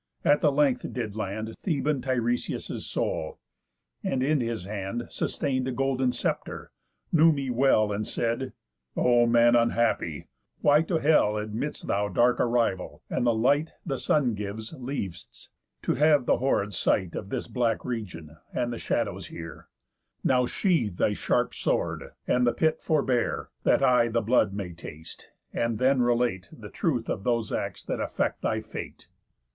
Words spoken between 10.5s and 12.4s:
why to hell Admitt'st thou dark